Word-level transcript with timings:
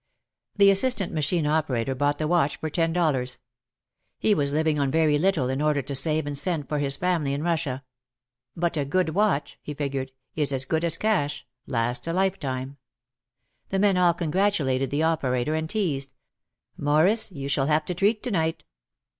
The 0.55 0.71
assistant 0.71 1.13
machine 1.13 1.45
operator 1.45 1.93
bought 1.93 2.17
the 2.17 2.27
watch 2.27 2.57
for 2.57 2.71
ten 2.71 2.91
dollars. 2.91 3.37
He 4.17 4.33
was 4.33 4.51
living 4.51 4.79
on 4.79 4.89
very 4.89 5.19
little 5.19 5.47
in 5.47 5.61
order 5.61 5.83
to 5.83 5.93
save 5.93 6.25
and 6.25 6.35
send 6.35 6.67
for 6.67 6.79
his 6.79 6.97
family 6.97 7.33
in 7.35 7.43
Russia. 7.43 7.83
"But 8.55 8.77
a 8.77 8.83
good 8.83 9.09
watch/' 9.09 9.57
he 9.61 9.75
figured, 9.75 10.11
"is 10.35 10.51
as 10.51 10.65
good 10.65 10.83
as 10.83 10.97
cash, 10.97 11.45
lasts 11.67 12.07
a 12.07 12.13
lifetime.,, 12.13 12.77
The 13.69 13.77
men 13.77 13.95
all 13.95 14.15
congratulated 14.15 14.89
the 14.89 15.03
operator 15.03 15.53
and 15.53 15.69
teased, 15.69 16.15
"Morris, 16.77 17.31
you 17.31 17.47
shall 17.47 17.67
have 17.67 17.85
to 17.85 17.93
treat 17.93 18.23
to 18.23 18.31
night." 18.31 18.63